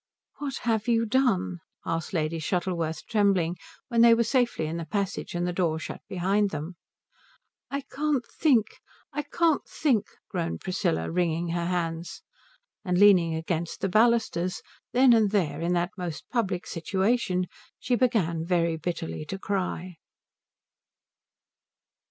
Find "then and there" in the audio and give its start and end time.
14.91-15.61